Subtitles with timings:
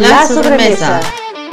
[0.00, 0.98] La sobremesa.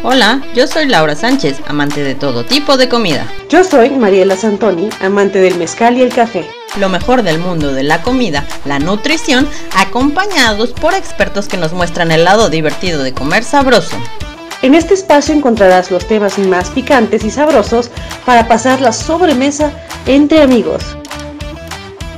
[0.04, 3.28] Hola, yo soy Laura Sánchez, amante de todo tipo de comida.
[3.50, 6.50] Yo soy Mariela Santoni, amante del mezcal y el café.
[6.80, 12.10] Lo mejor del mundo de la comida, la nutrición, acompañados por expertos que nos muestran
[12.10, 13.98] el lado divertido de comer sabroso.
[14.62, 17.92] En este espacio encontrarás los temas más picantes y sabrosos
[18.26, 19.74] para pasar la sobremesa
[20.06, 20.96] entre amigos.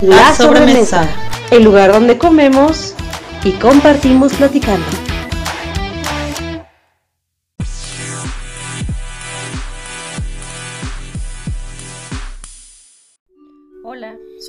[0.01, 1.07] La, sobremesa,
[1.49, 2.93] el lugar donde comemos
[3.43, 5.08] y compartimos platicando.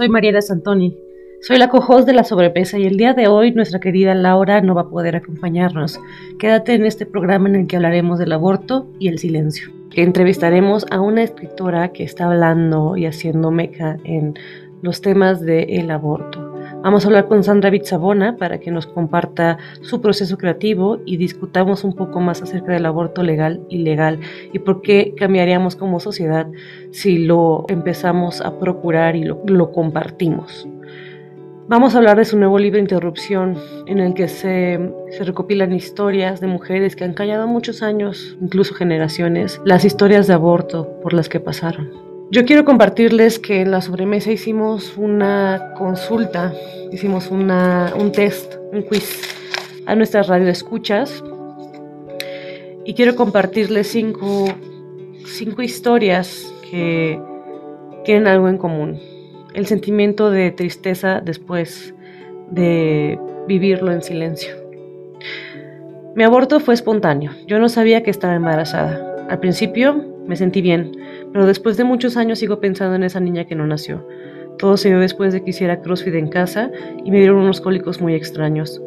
[0.01, 0.97] Soy Mariela Santoni.
[1.43, 4.75] Soy la co de la sobrepesa y el día de hoy nuestra querida Laura no
[4.75, 6.01] va a poder acompañarnos.
[6.39, 9.71] Quédate en este programa en el que hablaremos del aborto y el silencio.
[9.95, 14.39] Entrevistaremos a una escritora que está hablando y haciendo meca en
[14.81, 16.50] los temas del aborto.
[16.83, 21.85] Vamos a hablar con Sandra Bitzabona para que nos comparta su proceso creativo y discutamos
[21.85, 24.19] un poco más acerca del aborto legal y legal
[24.55, 26.47] y por qué cambiaríamos como sociedad
[26.91, 30.67] si lo empezamos a procurar y lo, lo compartimos.
[31.69, 36.41] Vamos a hablar de su nuevo libro Interrupción, en el que se, se, recopilan historias
[36.41, 41.29] de mujeres que han callado muchos años, incluso generaciones, las historias de aborto por las
[41.29, 42.10] que pasaron.
[42.33, 46.55] Yo quiero compartirles que en la sobremesa hicimos una consulta,
[46.93, 49.37] hicimos una, un test, un quiz
[49.85, 51.25] a nuestras radioescuchas
[52.85, 54.45] y quiero compartirles cinco,
[55.27, 57.21] cinco historias que
[58.05, 59.01] tienen algo en común.
[59.53, 61.97] El sentimiento de tristeza después
[62.49, 64.55] de vivirlo en silencio.
[66.15, 67.33] Mi aborto fue espontáneo.
[67.49, 69.10] Yo no sabía que estaba embarazada.
[69.31, 69.95] Al principio
[70.27, 70.91] me sentí bien,
[71.33, 74.05] pero después de muchos años sigo pensando en esa niña que no nació.
[74.59, 76.73] Todo se dio después de que hiciera CrossFit en casa
[77.05, 78.83] y me dieron unos cólicos muy extraños.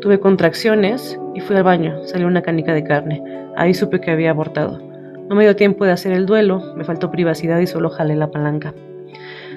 [0.00, 3.24] Tuve contracciones y fui al baño, salió una canica de carne.
[3.56, 4.80] Ahí supe que había abortado.
[5.28, 8.30] No me dio tiempo de hacer el duelo, me faltó privacidad y solo jalé la
[8.30, 8.74] palanca.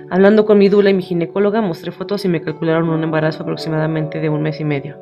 [0.10, 4.20] Hablando con mi dula y mi ginecóloga, mostré fotos y me calcularon un embarazo aproximadamente
[4.20, 4.98] de un mes y medio.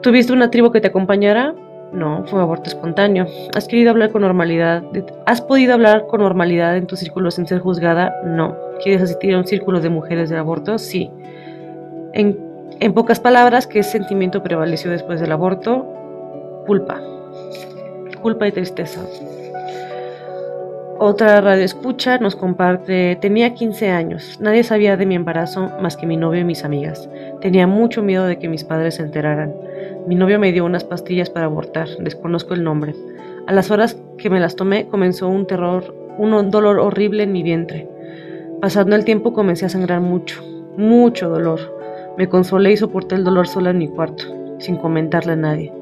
[0.00, 1.54] ¿Tuviste una tribu que te acompañara?
[1.92, 3.26] No, fue un aborto espontáneo.
[3.54, 4.82] ¿Has querido hablar con normalidad?
[5.24, 8.14] ¿Has podido hablar con normalidad en tu círculo sin ser juzgada?
[8.24, 8.56] No.
[8.82, 10.78] ¿Quieres asistir a un círculo de mujeres de aborto?
[10.78, 11.10] Sí.
[12.12, 12.38] En,
[12.80, 15.86] en pocas palabras, ¿qué sentimiento prevaleció después del aborto?
[16.66, 17.00] Culpa.
[18.20, 19.00] Culpa y tristeza.
[20.98, 26.06] Otra radio escucha nos comparte, tenía 15 años, nadie sabía de mi embarazo más que
[26.06, 27.06] mi novio y mis amigas.
[27.42, 29.54] Tenía mucho miedo de que mis padres se enteraran.
[30.06, 32.94] Mi novio me dio unas pastillas para abortar, desconozco el nombre.
[33.46, 37.42] A las horas que me las tomé comenzó un terror, un dolor horrible en mi
[37.42, 37.86] vientre.
[38.62, 40.42] Pasando el tiempo comencé a sangrar mucho,
[40.78, 41.60] mucho dolor.
[42.16, 44.24] Me consolé y soporté el dolor sola en mi cuarto,
[44.58, 45.72] sin comentarle a nadie.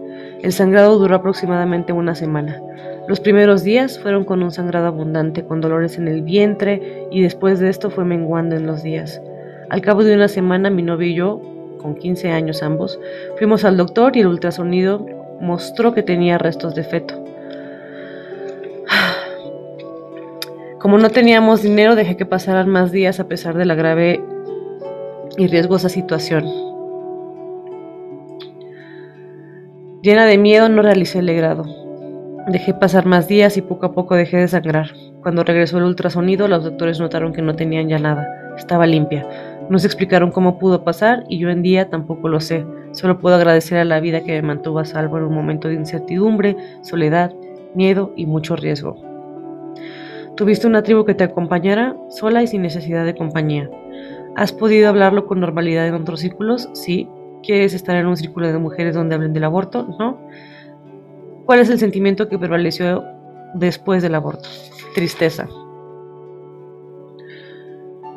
[0.43, 2.61] El sangrado duró aproximadamente una semana.
[3.07, 7.61] Los primeros días fueron con un sangrado abundante, con dolores en el vientre, y después
[7.61, 9.21] de esto fue menguando en los días.
[9.69, 11.43] Al cabo de una semana mi novio y yo
[11.83, 12.99] con 15 años ambos,
[13.37, 15.07] fuimos al doctor y el ultrasonido
[15.43, 17.23] mostró que tenía restos de feto.
[20.81, 24.25] Como no teníamos dinero, dejé que pasaran más días a pesar de la grave
[25.37, 26.47] y riesgosa situación.
[30.01, 31.84] Llena de miedo, no realicé el legrado.
[32.47, 34.91] Dejé pasar más días y poco a poco dejé de sangrar.
[35.23, 38.29] Cuando regresó el ultrasonido, los doctores notaron que no tenían ya nada.
[38.59, 39.27] Estaba limpia.
[39.71, 42.67] No se explicaron cómo pudo pasar y yo en día tampoco lo sé.
[42.93, 45.75] Solo puedo agradecer a la vida que me mantuvo a salvo en un momento de
[45.75, 47.33] incertidumbre, soledad,
[47.75, 49.03] miedo y mucho riesgo.
[50.37, 53.71] ¿Tuviste una tribu que te acompañara sola y sin necesidad de compañía?
[54.37, 56.69] ¿Has podido hablarlo con normalidad en otros círculos?
[56.75, 57.09] Sí.
[57.43, 59.87] ¿Quieres estar en un círculo de mujeres donde hablen del aborto?
[59.99, 60.19] No.
[61.47, 63.05] ¿Cuál es el sentimiento que prevaleció
[63.55, 64.49] después del aborto?
[64.95, 65.47] Tristeza.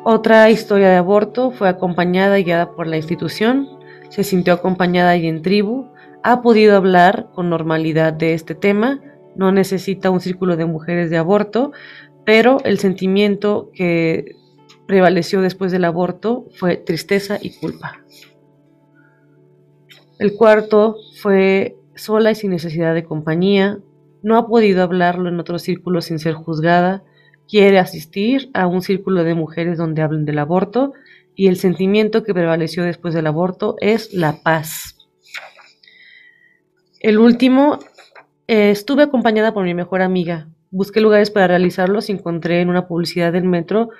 [0.04, 3.68] Otra historia de aborto fue acompañada y guiada por la institución,
[4.08, 5.88] se sintió acompañada y en tribu,
[6.22, 9.00] ha podido hablar con normalidad de este tema,
[9.36, 11.72] no necesita un círculo de mujeres de aborto,
[12.24, 14.36] pero el sentimiento que
[14.86, 18.00] prevaleció después del aborto fue tristeza y culpa.
[20.18, 23.78] El cuarto fue sola y sin necesidad de compañía,
[24.22, 27.04] no ha podido hablarlo en otro círculo sin ser juzgada,
[27.48, 30.92] quiere asistir a un círculo de mujeres donde hablen del aborto
[31.34, 34.96] y el sentimiento que prevaleció después del aborto es la paz.
[37.00, 37.78] El último,
[38.48, 40.48] eh, estuve acompañada por mi mejor amiga.
[40.70, 43.90] Busqué lugares para realizarlos y encontré en una publicidad del metro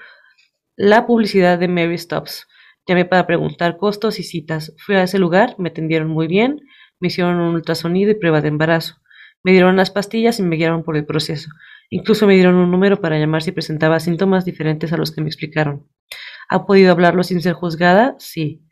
[0.76, 2.46] la publicidad de Mary Stops.
[2.86, 4.74] Llamé para preguntar costos y citas.
[4.78, 6.60] Fui a ese lugar, me atendieron muy bien,
[7.00, 8.96] Me hicieron un ultrasonido y prueba de embarazo.
[9.42, 11.50] Me dieron las pastillas y me guiaron por el proceso.
[11.90, 15.28] Incluso me dieron un número para llamar si presentaba síntomas diferentes a los que me
[15.28, 15.86] explicaron.
[16.50, 18.16] ¿Ha podido hablarlo sin ser juzgada?
[18.18, 18.62] Sí.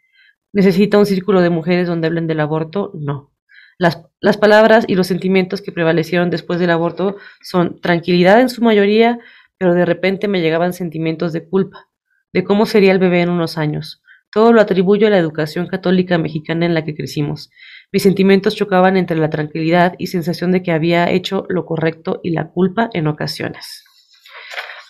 [0.52, 2.90] ¿Necesita un círculo de mujeres donde hablen del aborto?
[2.94, 3.32] No.
[3.78, 8.62] Las, las, palabras y los sentimientos que prevalecieron después del aborto son tranquilidad en su
[8.62, 9.19] mayoría,
[9.58, 11.88] pero de repente me llegaban sentimientos de culpa,
[12.32, 14.02] de cómo sería el bebé en unos años.
[14.37, 17.50] Todo lo atribuyo a la educación católica mexicana en la que crecimos.
[17.91, 22.33] Mis sentimientos chocaban entre la tranquilidad y sensación de que había hecho lo correcto y
[22.33, 23.83] la culpa en ocasiones.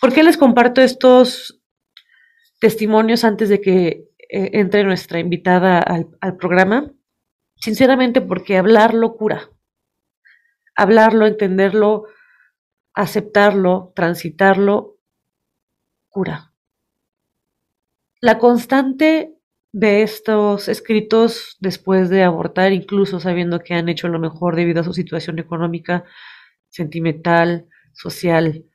[0.01, 1.61] ¿Por qué les comparto estos
[2.59, 6.91] testimonios antes de que eh, entre nuestra invitada al, al programa?
[7.55, 9.49] Sinceramente porque hablarlo cura.
[10.75, 12.03] Hablarlo, entenderlo,
[12.93, 14.97] aceptarlo, transitarlo,
[16.09, 16.51] cura.
[18.19, 19.36] La constante
[19.73, 24.83] de estos escritos después de abortar, incluso sabiendo que han hecho lo mejor debido a
[24.83, 26.05] su situación económica,
[26.69, 28.65] sentimental, social,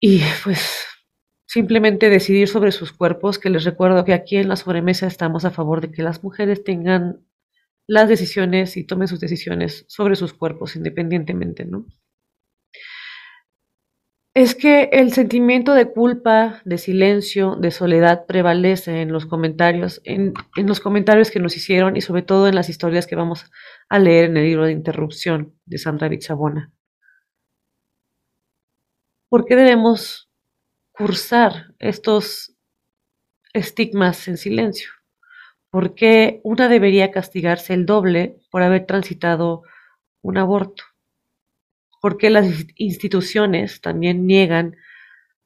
[0.00, 0.86] y pues
[1.46, 5.50] simplemente decidir sobre sus cuerpos, que les recuerdo que aquí en la sobremesa estamos a
[5.50, 7.26] favor de que las mujeres tengan
[7.86, 11.86] las decisiones y tomen sus decisiones sobre sus cuerpos independientemente, ¿no?
[14.32, 20.34] Es que el sentimiento de culpa, de silencio, de soledad prevalece en los comentarios, en,
[20.54, 23.50] los comentarios que nos hicieron y sobre todo en las historias que vamos
[23.88, 26.72] a leer en el libro de interrupción de Sandra Bitzabona.
[29.28, 30.30] ¿Por qué debemos
[30.92, 32.54] cursar estos
[33.52, 34.90] estigmas en silencio?
[35.70, 39.62] ¿Por qué una debería castigarse el doble por haber transitado
[40.22, 40.84] un aborto?
[42.00, 44.76] ¿Por qué las instituciones también niegan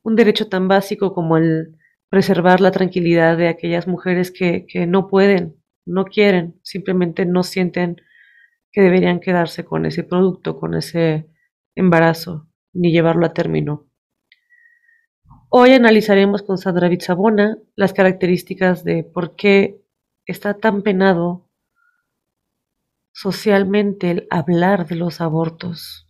[0.02, 1.76] un derecho tan básico como el
[2.08, 8.00] preservar la tranquilidad de aquellas mujeres que, que no pueden, no quieren, simplemente no sienten
[8.70, 11.28] que deberían quedarse con ese producto, con ese
[11.74, 13.88] embarazo, ni llevarlo a término?
[15.56, 19.80] Hoy analizaremos con Sandra Bitzabona las características de por qué
[20.26, 21.48] está tan penado
[23.12, 26.08] socialmente el hablar de los abortos.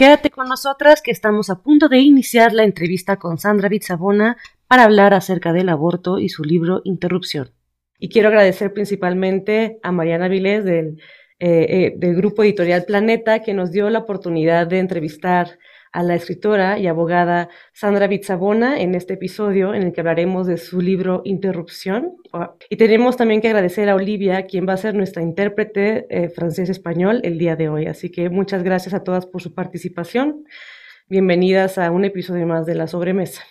[0.00, 4.84] Quédate con nosotras que estamos a punto de iniciar la entrevista con Sandra Bitzabona para
[4.84, 7.50] hablar acerca del aborto y su libro Interrupción.
[7.98, 11.02] Y quiero agradecer principalmente a Mariana Vilés del,
[11.38, 15.58] eh, eh, del grupo editorial Planeta que nos dio la oportunidad de entrevistar
[15.92, 20.56] a la escritora y abogada Sandra Bitzabona en este episodio en el que hablaremos de
[20.56, 22.16] su libro Interrupción.
[22.68, 27.20] Y tenemos también que agradecer a Olivia, quien va a ser nuestra intérprete eh, francés-español
[27.24, 27.86] el día de hoy.
[27.86, 30.44] Así que muchas gracias a todas por su participación.
[31.08, 33.42] Bienvenidas a un episodio más de La Sobremesa.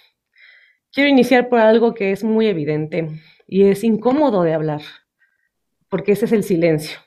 [0.93, 3.09] Quiero iniciar por algo que es muy evidente
[3.47, 4.81] y es incómodo de hablar,
[5.89, 6.99] porque ese es el silencio.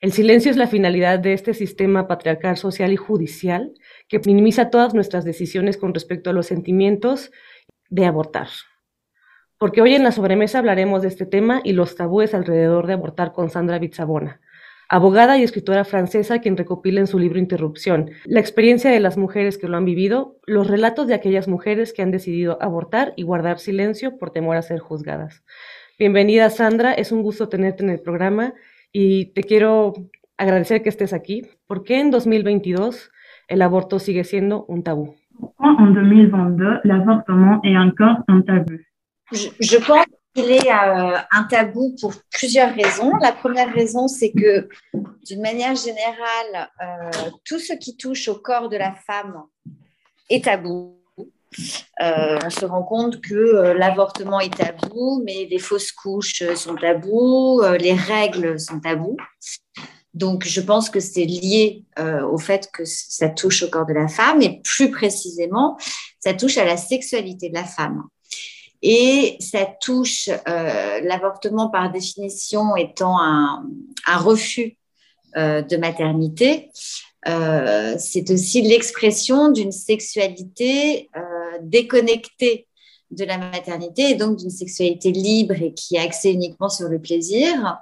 [0.00, 3.72] El silencio es la finalidad de este sistema patriarcal, social y judicial
[4.08, 7.30] que minimiza todas nuestras decisiones con respecto a los sentimientos
[7.88, 8.48] de abortar.
[9.58, 13.32] Porque hoy en la sobremesa hablaremos de este tema y los tabúes alrededor de abortar
[13.32, 14.40] con Sandra Bitzabona,
[14.88, 19.56] abogada y escritora francesa quien recopila en su libro Interrupción la experiencia de las mujeres
[19.56, 23.58] que lo han vivido, los relatos de aquellas mujeres que han decidido abortar y guardar
[23.58, 25.44] silencio por temor a ser juzgadas.
[25.98, 28.54] Bienvenida Sandra, es un gusto tenerte en el programa
[28.92, 29.94] y te quiero
[30.36, 31.48] agradecer que estés aquí.
[31.66, 33.12] ¿Por qué en 2022
[33.48, 35.14] el aborto sigue siendo un tabú.
[35.58, 38.78] En 2022, l'avortement est encore un tabou?
[39.32, 43.16] Je, je pense qu'il est euh, un tabou pour plusieurs raisons.
[43.20, 44.68] La première raison, c'est que
[45.26, 49.42] d'une manière générale, euh, tout ce qui touche au corps de la femme
[50.30, 51.00] est tabou.
[52.02, 56.74] Euh, on se rend compte que euh, l'avortement est tabou, mais les fausses couches sont
[56.74, 59.16] tabous, euh, les règles sont tabous.
[60.14, 63.92] Donc, je pense que c'est lié euh, au fait que ça touche au corps de
[63.92, 65.76] la femme et plus précisément,
[66.20, 68.04] ça touche à la sexualité de la femme.
[68.80, 73.66] Et ça touche euh, l'avortement par définition étant un,
[74.06, 74.76] refus
[75.36, 76.70] euh, de maternité.
[77.26, 81.08] C'est aussi l'expression d'une sexualité
[81.62, 82.68] déconnectée
[83.10, 87.00] de la maternité et donc d'une sexualité libre et qui est axée uniquement sur le
[87.00, 87.78] plaisir.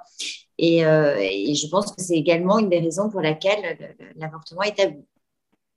[0.57, 4.77] Et, euh, et, je pense que c'est également une des raisons pour laquelle l'avortement est
[4.77, 5.05] tabou.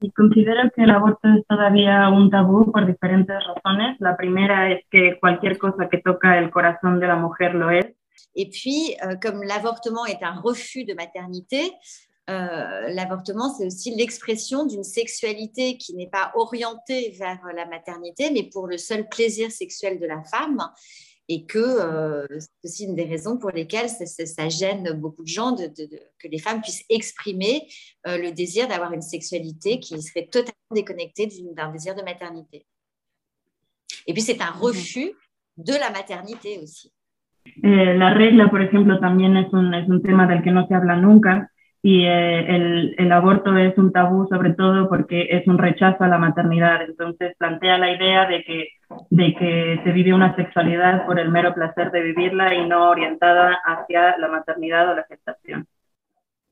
[0.03, 3.97] Y considero que el aborto es todavía un tabú por diferentes razones.
[3.99, 7.97] La primera es que cualquier cosa que toca el corazón de la mujer lo es.
[8.35, 11.73] Et puis, euh, comme l'avortement est un refus de maternité,
[12.29, 18.43] euh, l'avortement, c'est aussi l'expression d'une sexualité qui n'est pas orientée vers la maternité, mais
[18.53, 20.59] pour le seul plaisir sexuel de la femme.
[21.29, 25.53] Et que euh, c'est aussi une des raisons pour lesquelles ça, gêne beaucoup de gens
[25.53, 25.67] de,
[26.19, 27.67] que les femmes puissent exprimer
[28.07, 32.67] euh, le désir d'avoir une sexualité qui serait totalement déconnectée d'un désir de maternité.
[34.07, 34.61] Et puis c'est un mhm.
[34.61, 35.13] refus
[35.57, 36.93] de la maternité aussi.
[37.63, 40.75] Eh, la regla, por ejemplo, también es un, es un tema del que no se
[40.75, 41.51] habla nunca.
[41.83, 46.09] Y eh, el, el, aborto es un tabú sobre todo porque es un rechazo a
[46.09, 46.83] la maternidad.
[46.83, 48.69] Entonces plantea la idea de que,
[49.11, 53.59] de que se vive una sexualidad por el mero placer de vivirla y no orientada
[53.65, 55.67] hacia la maternidad o la gestación.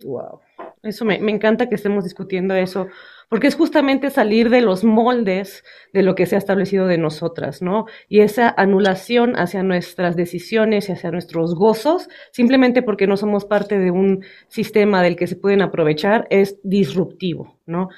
[0.04, 0.40] Wow.
[0.84, 2.88] Eso me, encanta que estemos discutiendo eso,
[3.30, 5.64] porque es justamente salir de los moldes
[5.94, 7.86] de lo que se ha establecido de nosotras, ¿no?
[8.08, 13.78] Y esa anulación hacia nuestras decisiones y hacia nuestros gozos, simplemente porque no somos parte
[13.78, 17.88] de un sistema del que se pueden aprovechar, es disruptivo, ¿no?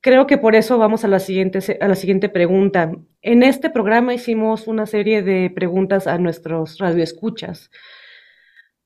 [0.00, 2.90] Creo que por eso vamos a la siguiente, a la siguiente pregunta.
[3.20, 7.70] En este programa hicimos una serie de preguntas a nuestros radioescuchas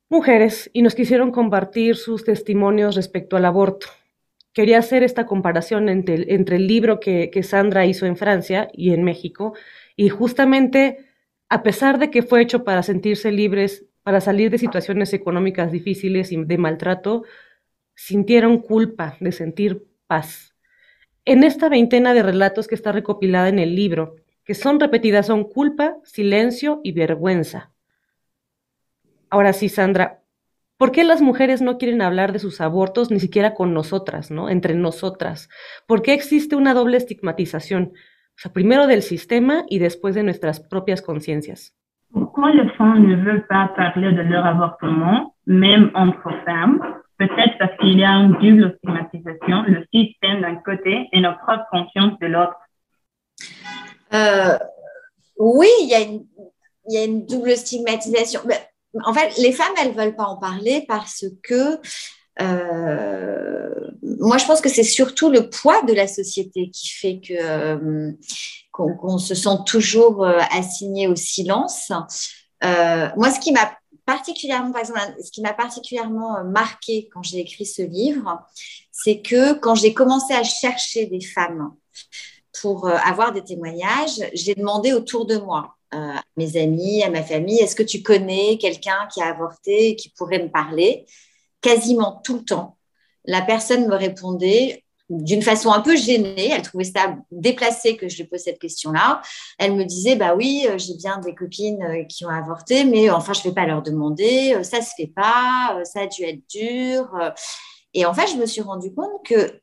[0.09, 3.89] mujeres y nos quisieron compartir sus testimonios respecto al aborto.
[4.53, 8.93] Quería hacer esta comparación entre, entre el libro que, que, Sandra hizo en Francia y
[8.93, 9.55] en México,
[9.97, 11.07] y justamente,
[11.49, 16.33] a pesar de que fue hecho para sentirse libres, para salir de situaciones económicas difíciles
[16.33, 17.25] y de maltrato,
[17.95, 20.55] sintieron culpa de sentir paz.
[21.25, 25.45] En esta veintena de relatos que está recopilada en el libro, que son repetidas, son
[25.45, 27.73] culpa, silencio y vergüenza.
[29.31, 30.21] Ahora sí, Sandra,
[30.77, 34.49] ¿por qué las mujeres no quieren hablar de sus abortos ni siquiera con nosotras, ¿no?
[34.49, 35.49] Entre nosotras.
[35.87, 37.93] ¿Por qué existe una doble estigmatización?
[37.95, 41.75] O sea, primero del sistema y después de nuestras propias conciencias.
[42.13, 46.81] Pourquoi les femmes ne veulent pas parler de leur avortement, même entre femmes
[47.19, 51.65] Peut-être parce qu'il y a une double stigmatisation, le système d'un côté et notre propre
[51.71, 52.57] conscience de l'autre.
[54.13, 54.59] Euh,
[55.39, 56.27] oui, il y, a une,
[56.89, 58.41] il y a une double stigmatisation.
[58.47, 58.61] Mais
[59.05, 61.81] en fait, les femmes, elles ne veulent pas en parler parce que
[62.41, 67.35] euh, moi, je pense que c'est surtout le poids de la société qui fait que
[67.35, 68.13] euh,
[68.73, 71.91] qu'on se sent toujours euh, assigné au silence.
[72.63, 73.73] moi, ce qui m'a
[74.05, 78.39] particulièrement, par exemple, ce qui m'a particulièrement marqué quand j'ai écrit ce livre,
[78.93, 81.73] c'est que quand j'ai commencé à chercher des femmes
[82.61, 87.59] pour avoir des témoignages, j'ai demandé autour de moi à mes amis, à ma famille,
[87.59, 91.07] est-ce que tu connais quelqu'un qui a avorté et qui pourrait me parler
[91.61, 92.77] Quasiment tout le temps,
[93.25, 98.17] la personne me répondait d'une façon un peu gênée, elle trouvait ça déplacé que je
[98.17, 99.23] lui pose cette question-là.
[99.59, 103.09] Elle me disait, bah oui, euh, j'ai bien des copines euh, qui ont avorté, mais
[103.11, 106.07] enfin, je ne vais pas leur demander, euh, ça ne se fait pas, ça a
[106.07, 107.09] dû être dur.
[107.95, 109.61] Et en fait, je me suis rendu compte que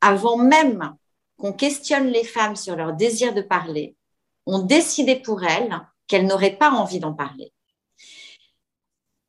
[0.00, 0.94] avant même
[1.36, 3.96] qu'on questionne les femmes sur leur désir de parler,
[4.46, 7.52] ont décidé pour elles qu'elles n'auraient pas envie d'en parler.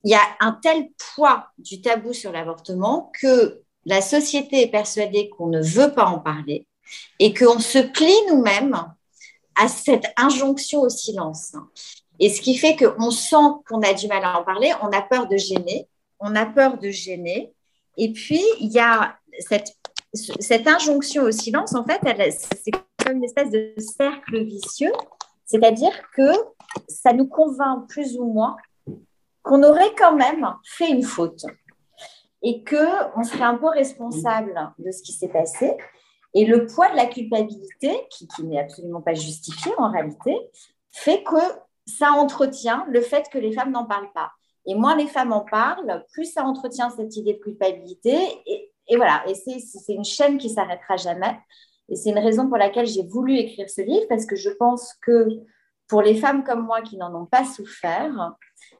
[0.03, 5.29] Il y a un tel poids du tabou sur l'avortement que la société est persuadée
[5.29, 6.67] qu'on ne veut pas en parler
[7.19, 8.93] et qu'on se plie nous-mêmes
[9.55, 11.55] à cette injonction au silence.
[12.19, 13.35] Et ce qui fait qu'on sent
[13.67, 15.87] qu'on a du mal à en parler, on a peur de gêner,
[16.19, 17.53] on a peur de gêner.
[17.97, 19.75] Et puis, il y a cette,
[20.13, 21.99] cette injonction au silence, en fait,
[22.31, 22.71] c'est
[23.11, 24.91] une espèce de cercle vicieux,
[25.45, 26.31] c'est-à-dire que
[26.87, 28.55] ça nous convainc plus ou moins
[29.43, 31.45] qu'on aurait quand même fait une faute
[32.41, 35.75] et qu'on serait un peu responsable de ce qui s'est passé.
[36.33, 40.35] Et le poids de la culpabilité, qui, qui n'est absolument pas justifié en réalité,
[40.91, 41.37] fait que
[41.85, 44.31] ça entretient le fait que les femmes n'en parlent pas.
[44.65, 48.17] Et moins les femmes en parlent, plus ça entretient cette idée de culpabilité.
[48.45, 51.39] Et, et voilà, et c'est une chaîne qui s'arrêtera jamais.
[51.89, 54.93] Et c'est une raison pour laquelle j'ai voulu écrire ce livre, parce que je pense
[55.01, 55.27] que
[55.87, 58.35] pour les femmes comme moi qui n'en ont pas souffert,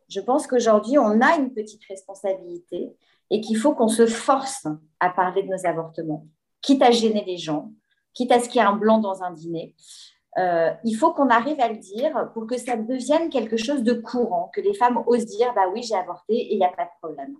[0.08, 2.96] je pense qu'aujourd'hui, on a une petite responsabilité
[3.30, 4.68] et qu'il faut qu'on se force
[5.00, 6.28] à parler de nos avortements,
[6.62, 7.72] quitte à gêner les gens,
[8.14, 9.76] quitte à ce qu'il y ait un blanc dans un dîner.
[10.38, 13.94] Euh, il faut qu'on arrive à le dire pour que ça devienne quelque chose de
[13.94, 16.86] courant, que les femmes osent dire, bah oui, j'ai avorté et il n'y a pas
[16.86, 17.36] de problème.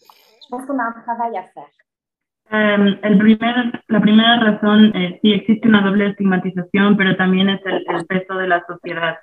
[0.00, 1.70] Je pense qu'on a un travail à faire.
[2.52, 7.60] Em, el primer, la primera razón, eh, sí existe una doble estigmatización, pero también es
[7.64, 9.18] el, peso de la sociedad.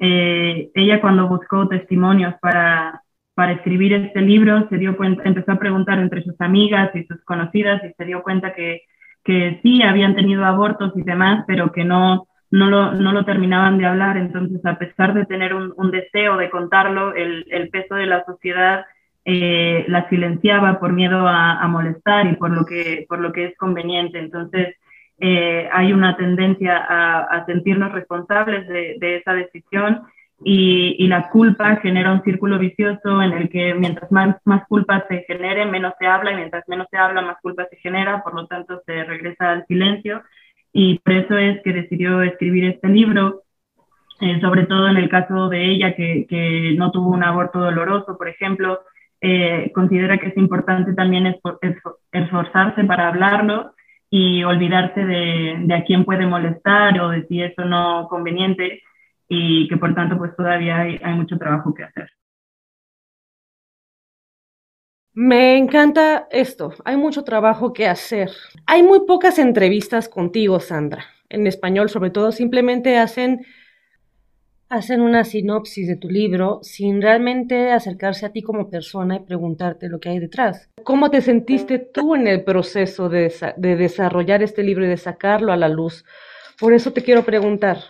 [0.00, 3.02] Eh, ella cuando buscó testimonios para,
[3.34, 7.22] para escribir este libro, se dio cuenta, empezó a preguntar entre sus amigas y sus
[7.22, 8.82] conocidas y se dio cuenta que,
[9.22, 13.78] que sí habían tenido abortos y demás, pero que no, no, lo, no lo terminaban
[13.78, 14.16] de hablar.
[14.16, 18.24] Entonces, a pesar de tener un, un deseo de contarlo, el, el peso de la
[18.24, 18.86] sociedad
[19.24, 23.56] eh, la silenciaba por miedo a, molestar y por lo, que, por lo que es
[23.56, 24.18] conveniente.
[24.18, 24.76] Entonces,
[25.18, 30.02] eh, hay una tendencia a, sentirnos responsables de, esa decisión
[30.44, 35.24] y, la culpa genera un círculo vicioso en el que mientras más, más culpa se
[35.28, 38.46] genere, menos se habla y mientras menos se habla, más culpa se genera, por lo
[38.46, 40.22] tanto se regresa al silencio
[40.72, 43.42] y por eso es que decidió escribir este libro,
[44.20, 48.16] eh, sobre todo en el caso de ella que, que, no tuvo un aborto doloroso,
[48.16, 48.80] por ejemplo,
[49.22, 51.34] eh, considera que es importante también
[52.12, 53.74] esforzarse para hablarlo
[54.10, 58.82] y olvidarse de, a quién puede molestar o de si es o no conveniente
[59.28, 62.10] y que por tanto pues todavía hay mucho trabajo que hacer.
[65.14, 68.30] Me encanta esto, hay mucho trabajo que hacer.
[68.66, 73.44] Hay muy pocas entrevistas contigo, Sandra, en español sobre todo, simplemente hacen
[74.72, 79.90] hacen una sinopsis de tu libro sin realmente acercarse a ti como persona y preguntarte
[79.90, 80.70] lo que hay detrás.
[80.82, 85.58] ¿Cómo te sentiste tú en el proceso de, desarrollar este libro y de sacarlo a
[85.58, 86.06] la luz?
[86.58, 87.80] Por eso te quiero preguntar,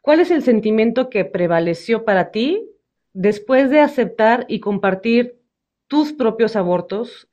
[0.00, 2.70] ¿cuál es el sentimiento que prevaleció para ti
[3.12, 5.40] después de aceptar y compartir
[5.88, 7.28] tus propios abortos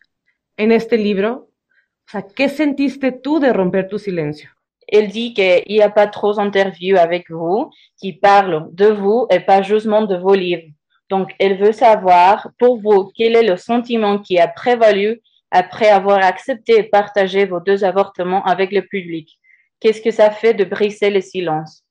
[0.57, 1.51] en este libro?
[2.07, 4.49] O sea, ¿qué sentiste tú de romper tu silencio?
[4.87, 9.39] Elle dit qu'il n'y a pas trop d'interviews avec vous qui parlent de vous et
[9.39, 10.67] pas justement de vos livres.
[11.09, 15.21] Donc, elle veut savoir pour vous quel est le sentiment qui a prévalu
[15.51, 19.39] après avoir accepté et partagé vos deux avortements avec le public?
[19.79, 21.83] Qu'est-ce que ça fait de briser le silence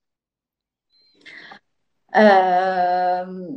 [2.17, 3.49] euh,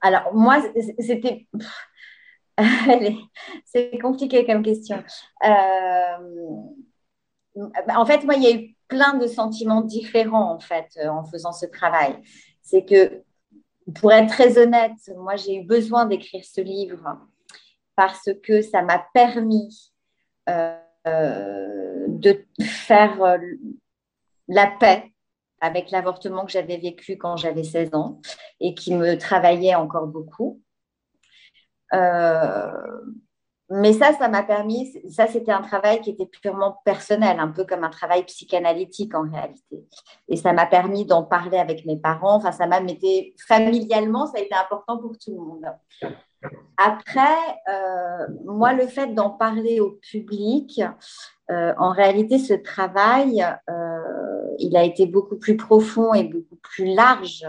[0.00, 0.62] Alors, moi,
[0.98, 1.46] c'était
[3.64, 5.02] c'est compliqué comme question.
[5.44, 6.16] Euh,
[7.94, 11.24] en fait, moi, il y a eu plein de sentiments différents en fait euh, en
[11.24, 12.16] faisant ce travail.
[12.62, 13.22] C'est que,
[13.94, 17.18] pour être très honnête, moi, j'ai eu besoin d'écrire ce livre
[17.96, 19.92] parce que ça m'a permis
[20.48, 20.76] euh,
[22.08, 23.38] de faire
[24.48, 25.12] la paix
[25.60, 28.20] avec l'avortement que j'avais vécu quand j'avais 16 ans
[28.60, 30.60] et qui me travaillait encore beaucoup.
[31.94, 32.70] Euh,
[33.70, 37.64] mais ça, ça m'a permis, ça c'était un travail qui était purement personnel, un peu
[37.64, 39.84] comme un travail psychanalytique en réalité.
[40.28, 42.98] Et ça m'a permis d'en parler avec mes parents, enfin ça m'a mis
[43.46, 45.66] familialement, ça a été important pour tout le monde.
[46.78, 47.36] Après,
[47.68, 50.80] euh, moi, le fait d'en parler au public,
[51.50, 53.44] euh, en réalité, ce travail,
[54.58, 57.44] il a été beaucoup plus profond et beaucoup plus large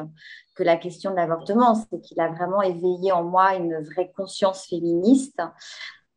[0.60, 4.68] que la question de l'avortement, c'est qu'il a vraiment éveillé en moi une vraie conscience
[4.68, 5.42] féministe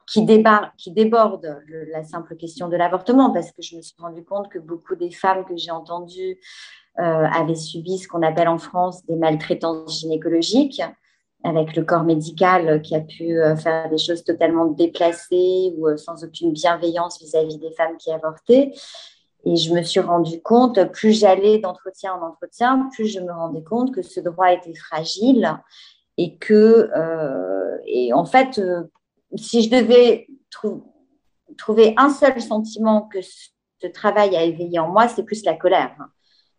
[0.09, 4.59] qui, déborde la simple question de l'avortement, parce que je me suis rendu compte que
[4.59, 6.41] beaucoup des femmes que j'ai entendues
[6.99, 10.83] euh, avaient subi ce qu'on appelle en France des maltraitances gynécologiques,
[11.45, 15.97] avec le corps médical qui a pu euh, faire des choses totalement déplacées ou euh,
[15.97, 18.73] sans aucune bienveillance vis à -vis des femmes qui avortaient.
[19.45, 23.63] Et je me suis rendu compte, plus j'allais d'entretien en entretien, plus je me rendais
[23.63, 25.59] compte que ce droit était fragile
[26.17, 28.85] et que, euh, et en fait, euh,
[29.35, 30.29] si je devais
[31.57, 35.97] trouver un seul sentiment que ce travail a éveillé en moi, c'est plus la colère.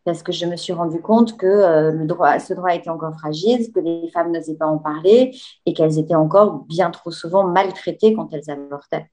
[0.04, 3.14] Parce que je me suis rendu compte que euh, le droit, ce droit était encore
[3.18, 5.34] fragile, que les femmes n'osaient pas en parler
[5.66, 9.10] et qu'elles étaient encore bien trop souvent maltraitées quand elles avortaient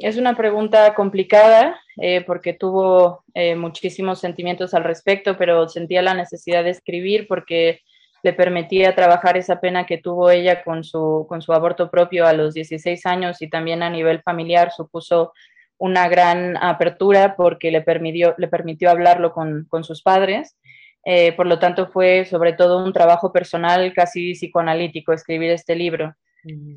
[0.00, 6.14] es una pregunta complicada eh, porque tuvo eh, muchísimos sentimientos al respecto, pero sentía la
[6.14, 7.80] necesidad de escribir porque
[8.24, 12.32] le permitía trabajar esa pena que tuvo ella con su, con su aborto propio a
[12.32, 15.32] los 16 años y también a nivel familiar supuso
[15.78, 20.56] una gran apertura porque le permitió, le permitió hablarlo con, con sus padres.
[21.04, 26.14] Eh, por lo tanto, fue sobre todo un trabajo personal casi psicoanalítico escribir este libro.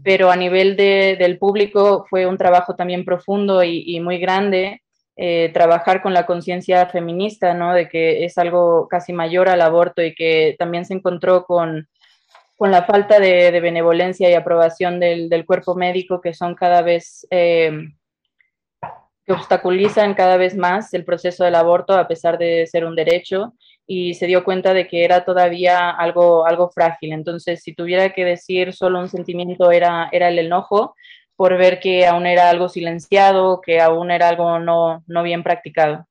[0.04, 4.82] Pero a nivel de, del público fue un trabajo también profundo y, muy grande.
[5.20, 7.74] Eh, trabajar con la conciencia feminista, ¿no?
[7.74, 11.88] De que es algo casi mayor al aborto y que también se encontró con,
[12.56, 17.26] con la falta de, benevolencia y aprobación del, del, cuerpo médico que son cada vez,
[17.32, 17.72] eh,
[19.26, 23.54] que obstaculizan cada vez más el proceso del aborto a pesar de ser un derecho
[23.88, 27.14] y se dio cuenta de que era todavía algo, algo frágil.
[27.14, 30.94] Entonces, si tuviera que decir solo un sentimiento, era, era el enojo
[31.38, 36.06] por ver que aún era algo silenciado, que aún era algo no, no bien practicado.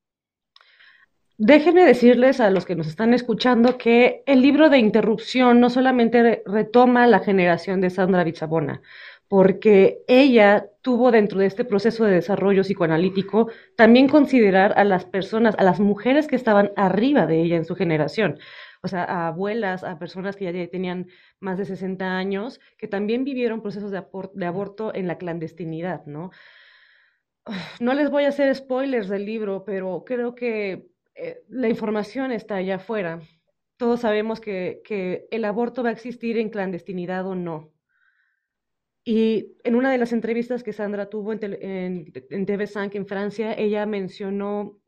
[1.38, 6.42] Déjenme decirles a los que nos están escuchando que el libro de interrupción no solamente
[6.46, 8.80] retoma la generación de Sandra Bizzabona,
[9.28, 15.56] porque ella tuvo dentro de este proceso de desarrollo psicoanalítico también considerar a las personas,
[15.58, 18.38] a las mujeres que estaban arriba de ella en su generación,
[18.82, 21.08] o sea, a abuelas, a personas que ya tenían
[21.40, 24.02] más de 60 años, que también vivieron procesos de,
[24.34, 26.30] de aborto en la clandestinidad, ¿no?
[27.80, 32.56] No les voy a hacer spoilers del libro, pero creo que eh, la información está
[32.56, 33.20] allá afuera.
[33.76, 37.72] Todos sabemos que, que el aborto va a existir en clandestinidad o no.
[39.08, 43.54] Y en una de las entrevistas que Sandra tuvo en, en, en TV5 en Francia,
[43.56, 44.80] ella mencionó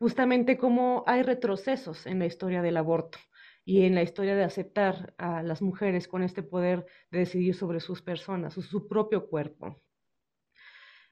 [0.00, 3.18] justamente cómo hay retrocesos en la historia del aborto
[3.64, 7.78] y en la historia de aceptar a las mujeres con este poder de decidir sobre
[7.78, 9.80] sus personas, su, su propio cuerpo.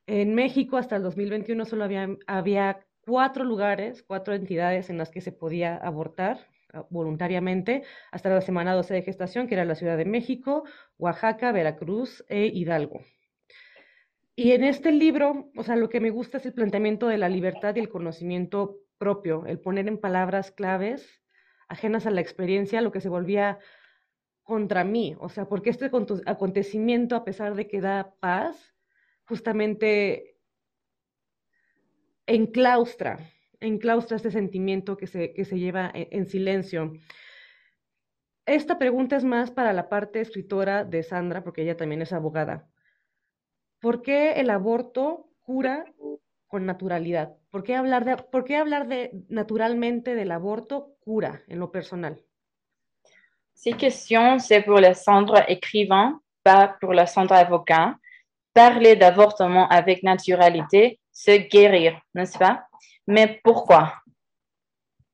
[0.06, 1.84] En México hasta el 2021 solo
[2.26, 6.48] había, cuatro lugares, cuatro entidades en las que se podía abortar
[6.90, 10.64] voluntariamente hasta la semana 12 de gestación, que era la Ciudad de México,
[10.98, 13.00] Oaxaca, Veracruz e Hidalgo.
[14.36, 17.28] Y en este libro, o sea, lo que me gusta es el planteamiento de la
[17.28, 21.22] libertad y el conocimiento propio, el poner en palabras claves
[21.68, 23.58] ajenas a la experiencia lo que se volvía
[24.42, 25.90] contra mí, o sea, porque este
[26.26, 28.74] acontecimiento, a pesar de que da paz,
[29.24, 30.36] justamente
[32.26, 33.18] enclaustra,
[33.64, 36.92] enclaustra este sentimiento que se, que se lleva en, en silencio.
[38.46, 42.68] Esta pregunta es más para la parte escritora de Sandra, porque ella también es abogada.
[43.80, 45.84] ¿Por qué el aborto cura
[46.46, 47.36] con naturalidad?
[47.50, 52.22] ¿Por qué hablar de, por qué hablar de naturalmente del aborto cura en lo personal?
[53.54, 57.98] Ces questions, c'est pour la Sandra écrivain, pas pour la Sandra avocat.
[58.52, 62.66] Parler d'avortement avec naturalité, c'est guérir, n'est-ce pas
[63.06, 63.92] Mais pourquoi?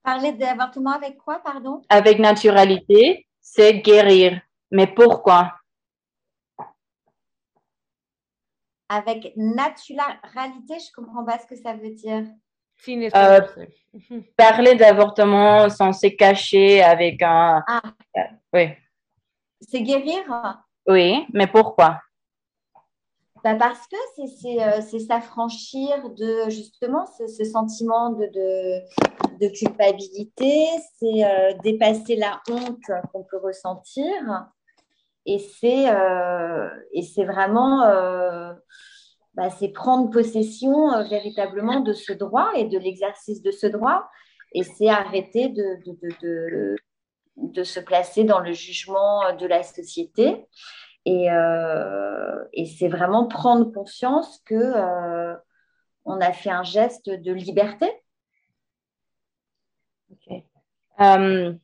[0.03, 1.83] Parler d'avortement avec quoi, pardon?
[1.89, 4.41] Avec naturalité, c'est guérir.
[4.71, 5.55] Mais pourquoi?
[8.89, 12.25] Avec naturalité, je comprends pas ce que ça veut dire.
[12.89, 13.41] Euh.
[14.37, 17.63] Parler d'avortement sans se cacher avec un...
[17.67, 17.83] Ah.
[18.17, 18.21] Euh,
[18.55, 18.69] Oui,
[19.61, 20.25] C'est guérir?
[20.89, 22.01] Oui, mais pourquoi?
[23.43, 30.67] Bah parce que euh, c'est s'affranchir de justement ce, sentiment de, culpabilité,
[30.99, 34.05] c'est euh, dépasser la honte qu'on peut ressentir
[35.25, 36.69] et c'est euh,
[37.19, 37.81] vraiment
[39.35, 44.07] bah, prendre possession véritablement de ce droit et de l'exercice de ce droit
[44.53, 46.77] et c'est arrêter de,
[47.37, 50.47] de se placer dans le jugement de la société.
[51.05, 55.35] Et, euh, et c'est vraiment prendre conscience que euh,
[56.05, 57.91] on a fait un geste de liberté.
[60.11, 60.45] Ok.
[60.97, 61.59] Am,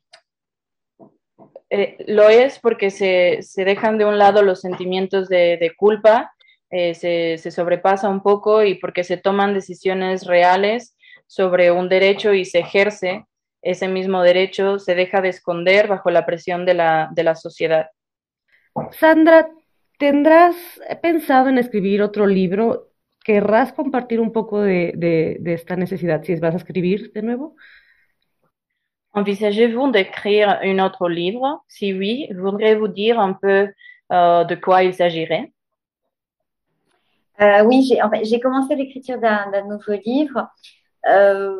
[1.68, 6.32] eh, lo es porque se, se dejan de un lado los sentimientos de, de culpa,
[6.70, 10.96] eh, se, se sobrepasa un poco y porque se toman decisiones reales
[11.26, 13.26] sobre un derecho y se ejerce
[13.62, 17.88] ese mismo derecho, se deja de esconder bajo la presión de la, de la sociedad.
[18.92, 19.48] Sandra,
[19.98, 20.54] ¿tendrás
[21.02, 22.88] pensado en escribir otro libro?
[23.24, 27.56] ¿Querrás compartir un poco de, de, de esta necesidad si vas a escribir de nuevo?
[29.12, 31.64] Envisagez-vous d'écrire un autre livre?
[31.68, 33.68] Si oui, voudriez-vous dire un peu
[34.12, 35.52] euh, de quoi il s'agirait?
[37.40, 40.48] Euh, oui, j'ai en fait, commencé l'écriture d'un nouveau livre.
[41.08, 41.54] Euh,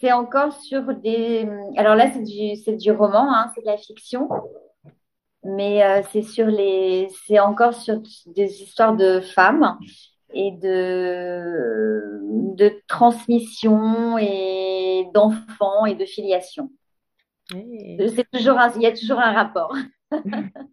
[0.00, 1.46] c'est encore sur des.
[1.76, 4.28] Alors là, c'est du, du roman, hein, c'est de la fiction.
[5.44, 7.08] Mais euh, c'est sur les.
[7.26, 9.78] C'est encore sur des histoires de femmes
[10.32, 12.20] et de,
[12.56, 16.70] de transmission et d'enfants et de filiation.
[18.16, 19.74] C'est toujours un- il y a toujours un rapport.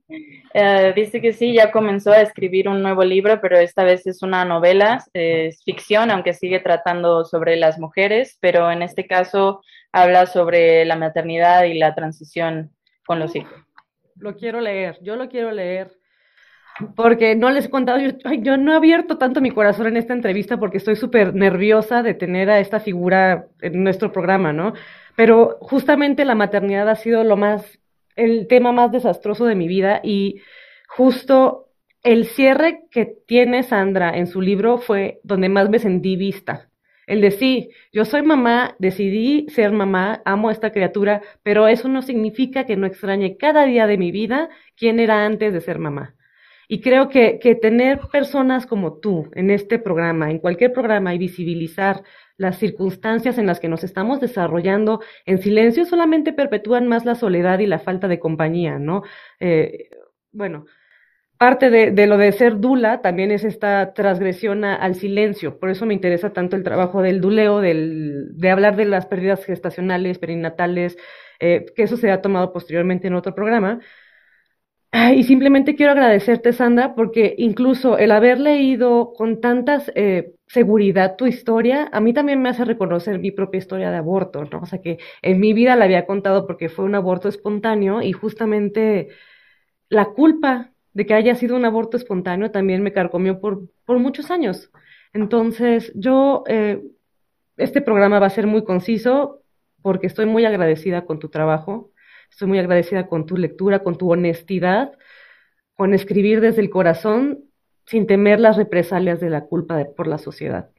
[0.53, 4.21] Eh, dice que sí, ya comenzó a escribir un nuevo libro, pero esta vez es
[4.21, 9.61] una novela, es ficción, aunque sigue tratando sobre las mujeres, pero en este caso
[9.93, 12.71] habla sobre la maternidad y la transición
[13.05, 13.53] con los hijos.
[14.21, 15.97] Lo quiero leer, yo lo quiero leer.
[16.95, 20.13] Porque no les he contado, yo, yo no he abierto tanto mi corazón en esta
[20.13, 24.73] entrevista porque estoy súper nerviosa de tener a esta figura en nuestro programa, ¿no?
[25.15, 27.79] Pero justamente la maternidad ha sido lo más,
[28.15, 30.41] el tema más desastroso de mi vida y
[30.87, 31.69] justo
[32.03, 36.70] el cierre que tiene Sandra en su libro fue donde más me sentí vista.
[37.11, 42.01] El de yo soy mamá, decidí ser mamá, amo a esta criatura, pero eso no
[42.03, 44.47] significa que no extrañe cada día de mi vida
[44.77, 46.15] quién era antes de ser mamá.
[46.69, 51.17] Y creo que, que tener personas como tú en este programa, en cualquier programa, y
[51.17, 52.01] visibilizar
[52.37, 57.59] las circunstancias en las que nos estamos desarrollando en silencio solamente perpetúan más la soledad
[57.59, 59.03] y la falta de compañía, ¿no?
[59.41, 59.89] Eh,
[60.31, 60.65] bueno,
[61.41, 65.57] parte de, lo de ser dula también es esta transgresión al silencio.
[65.59, 69.43] Por eso me interesa tanto el trabajo del duleo, del, de hablar de las pérdidas
[69.43, 70.99] gestacionales, perinatales,
[71.39, 73.79] eh, que eso se ha tomado posteriormente en otro programa.
[75.15, 81.25] Y simplemente quiero agradecerte, Sandra, porque incluso el haber leído con tanta eh, seguridad tu
[81.25, 84.59] historia, a mí también me hace reconocer mi propia historia de aborto, ¿no?
[84.59, 88.11] O sea, que en mi vida la había contado porque fue un aborto espontáneo y
[88.11, 89.09] justamente
[89.89, 94.31] la culpa de que haya sido un aborto espontáneo también me carcomió por, por muchos
[94.31, 94.71] años.
[95.13, 96.81] Entonces, yo, eh,
[97.57, 99.41] este programa va a ser muy conciso
[99.81, 101.91] porque estoy muy agradecida con tu trabajo
[102.31, 104.93] Estoy muy agradecida con tu lectura, con tu honestidad,
[105.75, 107.39] con escribir desde el corazón
[107.85, 110.69] sin temer las represalias de la culpa por la sociedad.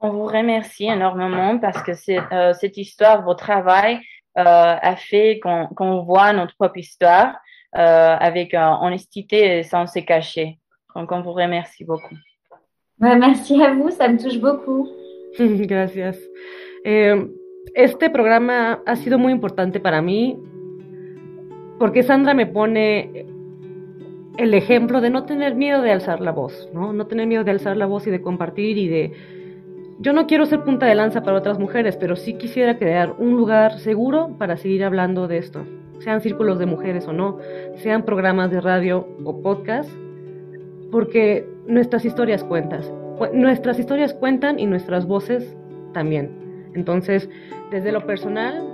[0.00, 4.00] On vous remercie énormément parce que euh, cette histoire, votre travail
[4.38, 7.36] euh, a fait qu'on qu voit notre propre histoire
[7.72, 10.58] avec euh, honnêteté et sans se cacher.
[10.94, 12.16] Donc on vous remercie beaucoup.
[12.98, 14.88] merci à vous, ça me touche beaucoup.
[15.38, 16.16] Gracias.
[16.84, 17.14] Eh,
[17.74, 20.38] este programa ha sido muy importante para mí
[21.78, 23.26] porque Sandra me pone
[24.36, 26.92] el ejemplo de no tener miedo de alzar la voz, ¿no?
[26.92, 29.12] No tener miedo de alzar la voz y de compartir y de...
[30.00, 33.36] Yo no quiero ser punta de lanza para otras mujeres, pero sí quisiera crear un
[33.36, 35.66] lugar seguro para seguir hablando de esto,
[36.00, 37.38] sean círculos de mujeres o no,
[37.76, 39.90] sean programas de radio o podcast,
[40.90, 42.82] porque nuestras historias cuentan,
[43.32, 45.56] nuestras historias cuentan y nuestras voces
[45.92, 46.30] también.
[46.74, 47.28] Entonces,
[47.70, 48.64] desde lo personal,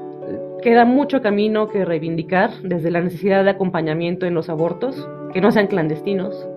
[0.62, 5.50] queda mucho camino que reivindicar, desde la necesidad de acompañamiento en los abortos, que no
[5.50, 6.48] sean clandestinos,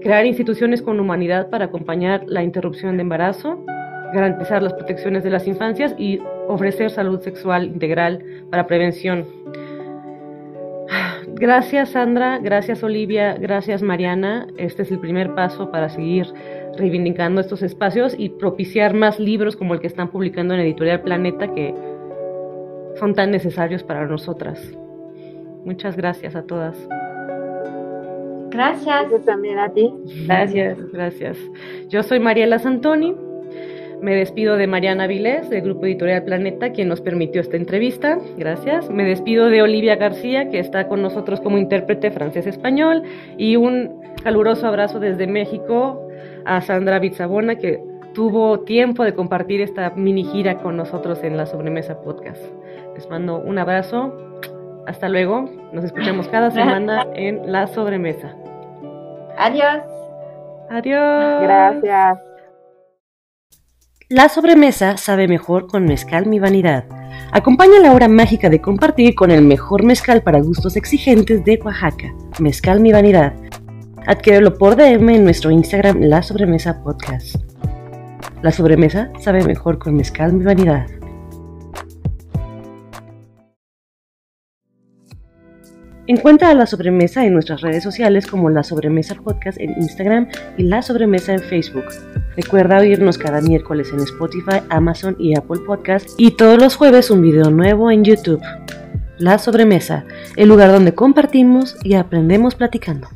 [0.00, 3.64] crear instituciones con humanidad para acompañar la interrupción de embarazo,
[4.12, 9.26] garantizar las protecciones de las infancias y ofrecer salud sexual integral para prevención.
[11.42, 14.46] Gracias Sandra, gracias Olivia, gracias Mariana.
[14.58, 16.28] Este es el primer paso para seguir
[16.78, 21.52] reivindicando estos espacios y propiciar más libros como el que están publicando en Editorial Planeta
[21.52, 21.74] que
[23.00, 24.62] son tan necesarios para nosotras.
[25.64, 26.76] Muchas gracias a todas.
[28.50, 29.10] Gracias.
[29.10, 29.92] Yo también a ti.
[30.24, 30.78] Gracias.
[30.92, 31.38] Gracias.
[31.88, 33.16] Yo soy Mariela Santoni.
[34.02, 38.18] Me despido de Mariana Vilés, del Grupo Editorial Planeta, quien nos permitió esta entrevista.
[38.36, 38.90] Gracias.
[38.90, 43.04] Me despido de Olivia García, que está con nosotros como intérprete francés-español.
[43.38, 46.04] Y un caluroso abrazo desde México
[46.44, 47.80] a Sandra Bitzabona, que
[48.12, 52.42] tuvo tiempo de compartir esta mini gira con nosotros en la Sobremesa Podcast.
[52.96, 54.12] Les mando un abrazo.
[54.84, 55.48] Hasta luego.
[55.72, 58.34] Nos escuchamos cada semana en la Sobremesa.
[59.38, 59.84] Adiós.
[60.70, 61.42] Adiós.
[61.42, 62.31] Gracias.
[64.12, 66.84] La sobremesa sabe mejor con Mezcal Mi Vanidad.
[67.30, 72.12] Acompaña la hora mágica de compartir con el mejor mezcal para gustos exigentes de Oaxaca.
[72.38, 73.32] Mezcal Mi Vanidad.
[74.06, 77.36] Adquiérelo por DM en nuestro Instagram La Sobremesa Podcast.
[78.42, 80.88] La sobremesa sabe mejor con mezcal mi vanidad.
[86.12, 90.82] Encuentra la sobremesa en nuestras redes sociales como La Sobremesa Podcast en Instagram y La
[90.82, 91.86] Sobremesa en Facebook.
[92.36, 97.22] Recuerda oírnos cada miércoles en Spotify, Amazon y Apple Podcast y todos los jueves un
[97.22, 98.42] video nuevo en YouTube.
[99.16, 100.04] La Sobremesa,
[100.36, 103.08] el lugar donde compartimos y aprendemos platicando.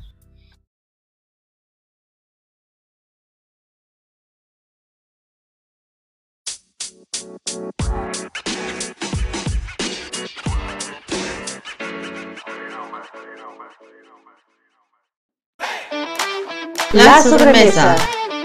[16.92, 17.96] La sobremesa.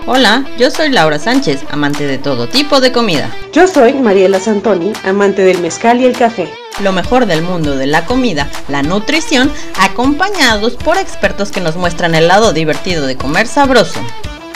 [0.08, 3.30] Hola, yo soy Laura Sánchez, amante de todo tipo de comida.
[3.54, 6.52] Yo soy Mariela Santoni, amante del mezcal y el café.
[6.82, 12.16] Lo mejor del mundo de la comida, la nutrición, acompañados por expertos que nos muestran
[12.16, 14.00] el lado divertido de comer sabroso.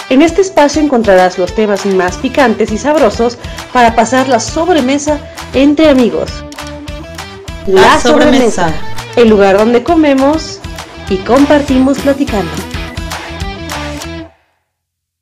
[0.09, 3.37] En este espacio encontrarás los temas más picantes y sabrosos
[3.71, 5.19] para pasar la sobremesa
[5.53, 6.31] entre amigos.
[7.67, 8.73] La, sobremesa,
[9.15, 10.59] el lugar donde comemos
[11.09, 12.51] y compartimos platicando.